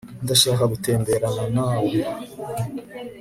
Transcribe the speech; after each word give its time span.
ndashaka 0.23 0.63
gutemberana 0.71 1.43
nawe 1.55 1.89